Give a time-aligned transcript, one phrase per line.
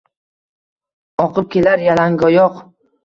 [1.25, 2.57] Oqib kelar yalangoyoq—